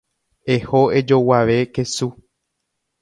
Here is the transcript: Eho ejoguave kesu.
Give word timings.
Eho 0.53 0.79
ejoguave 1.01 1.57
kesu. 1.73 2.07